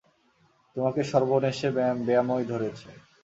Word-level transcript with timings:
তোমাকে 0.75 1.01
সর্বনেশে 1.11 1.67
ব্যামোয় 2.07 2.45
ধরেছে। 2.51 2.89